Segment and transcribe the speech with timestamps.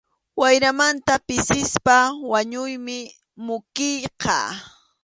[0.39, 1.95] Wayramanta pisispa
[2.31, 2.97] wañuymi
[3.45, 4.37] mukiyqa.